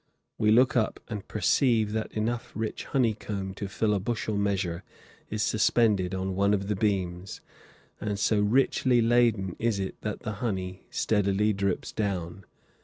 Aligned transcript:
We 0.39 0.49
look 0.49 0.75
up 0.75 0.99
and 1.09 1.27
perceive 1.27 1.91
that 1.91 2.11
enough 2.13 2.51
rich 2.55 2.85
honey 2.85 3.13
comb 3.13 3.53
to 3.53 3.67
fill 3.67 3.93
a 3.93 3.99
bushel 3.99 4.35
measure 4.35 4.83
is 5.29 5.43
suspended 5.43 6.15
on 6.15 6.35
one 6.35 6.55
of 6.55 6.67
the 6.69 6.75
beams, 6.75 7.39
and 7.99 8.17
so 8.17 8.39
richly 8.39 8.99
laden 8.99 9.55
is 9.59 9.77
it 9.79 10.01
that 10.01 10.21
the 10.21 10.31
honey 10.41 10.87
steadily 10.89 11.53
drips 11.53 11.91
down. 11.91 12.45